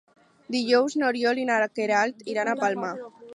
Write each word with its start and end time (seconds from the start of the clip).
Dijous 0.53 0.95
n'Oriol 1.01 1.41
i 1.41 1.45
na 1.51 1.59
Queralt 1.77 2.25
iran 2.35 2.51
a 2.51 2.57
Palma. 2.65 2.91